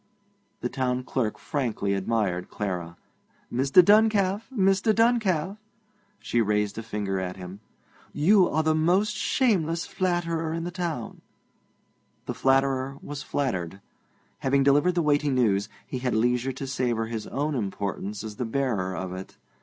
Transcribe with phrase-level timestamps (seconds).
[0.61, 2.97] The Town Clerk frankly admired Clara.
[3.53, 3.85] 'Mr.
[3.85, 4.95] Duncalf Mr.
[4.95, 5.57] Duncalf!'
[6.17, 7.59] She raised a finger at him.
[8.11, 11.21] 'You are the most shameless flatterer in the town.'
[12.25, 13.79] The flatterer was flattered.
[14.39, 18.43] Having delivered the weighty news, he had leisure to savour his own importance as the
[18.45, 19.37] bearer of it.